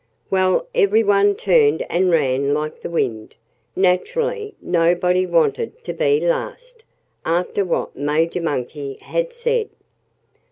Well, 0.31 0.67
everyone 0.73 1.35
turned 1.35 1.85
and 1.87 2.09
ran 2.09 2.55
like 2.55 2.81
the 2.81 2.89
wind. 2.89 3.35
Naturally, 3.75 4.55
nobody 4.59 5.27
wanted 5.27 5.83
to 5.83 5.93
be 5.93 6.19
last, 6.19 6.83
after 7.23 7.63
what 7.63 7.95
Major 7.95 8.41
Monkey 8.41 8.95
had 8.99 9.31
said. 9.31 9.69